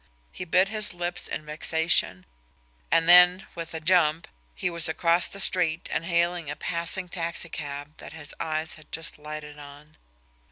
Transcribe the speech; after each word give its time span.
He 0.31 0.45
bit 0.45 0.69
his 0.69 0.95
lips 0.95 1.27
in 1.27 1.45
vexation 1.45 2.25
and 2.89 3.07
then 3.07 3.45
with 3.53 3.75
a 3.75 3.79
jump 3.79 4.27
he 4.55 4.67
was 4.67 4.89
across 4.89 5.27
the 5.27 5.39
street 5.39 5.87
and 5.93 6.05
hailing 6.05 6.49
a 6.49 6.55
passing 6.55 7.07
taxicab 7.07 7.97
that 7.97 8.13
his 8.13 8.33
eyes 8.39 8.73
had 8.73 8.91
just 8.91 9.19
lighted 9.19 9.59
on. 9.59 9.97